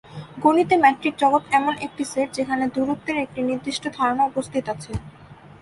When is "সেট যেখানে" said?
2.11-2.65